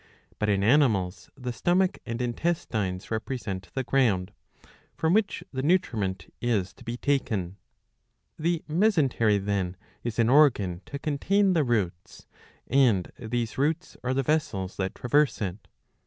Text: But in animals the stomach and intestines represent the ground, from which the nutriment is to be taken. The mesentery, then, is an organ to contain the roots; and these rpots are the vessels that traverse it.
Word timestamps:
But 0.39 0.49
in 0.49 0.63
animals 0.63 1.29
the 1.37 1.53
stomach 1.53 1.99
and 2.07 2.19
intestines 2.23 3.11
represent 3.11 3.69
the 3.75 3.83
ground, 3.83 4.31
from 4.95 5.13
which 5.13 5.43
the 5.53 5.61
nutriment 5.61 6.33
is 6.41 6.73
to 6.73 6.83
be 6.83 6.97
taken. 6.97 7.57
The 8.39 8.63
mesentery, 8.67 9.37
then, 9.37 9.77
is 10.03 10.17
an 10.17 10.27
organ 10.27 10.81
to 10.87 10.97
contain 10.97 11.53
the 11.53 11.63
roots; 11.63 12.25
and 12.65 13.11
these 13.19 13.53
rpots 13.53 13.95
are 14.03 14.15
the 14.15 14.23
vessels 14.23 14.75
that 14.77 14.95
traverse 14.95 15.39
it. 15.39 15.67